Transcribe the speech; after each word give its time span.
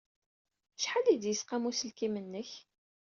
Acḥal 0.77 1.05
ay 1.11 1.17
d-yesqam 1.17 1.63
uselkim-nnek? 1.69 2.51